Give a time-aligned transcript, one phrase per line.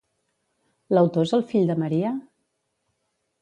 [0.97, 2.15] L'autor és el fill de Maria?